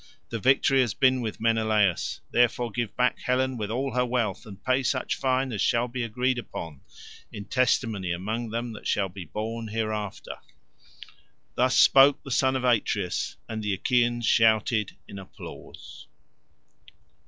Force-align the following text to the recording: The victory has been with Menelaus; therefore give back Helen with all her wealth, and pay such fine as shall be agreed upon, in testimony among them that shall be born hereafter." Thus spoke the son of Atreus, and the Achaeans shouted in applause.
The 0.29 0.39
victory 0.39 0.81
has 0.81 0.95
been 0.95 1.21
with 1.21 1.39
Menelaus; 1.39 2.21
therefore 2.31 2.71
give 2.71 2.95
back 2.95 3.19
Helen 3.19 3.55
with 3.55 3.69
all 3.69 3.93
her 3.93 4.03
wealth, 4.03 4.47
and 4.47 4.63
pay 4.65 4.81
such 4.81 5.13
fine 5.13 5.51
as 5.51 5.61
shall 5.61 5.87
be 5.87 6.01
agreed 6.01 6.39
upon, 6.39 6.81
in 7.31 7.45
testimony 7.45 8.11
among 8.11 8.49
them 8.49 8.73
that 8.73 8.87
shall 8.87 9.09
be 9.09 9.25
born 9.25 9.67
hereafter." 9.67 10.37
Thus 11.53 11.77
spoke 11.77 12.23
the 12.23 12.31
son 12.31 12.55
of 12.55 12.63
Atreus, 12.63 13.37
and 13.47 13.61
the 13.61 13.75
Achaeans 13.75 14.25
shouted 14.25 14.95
in 15.07 15.19
applause. 15.19 16.07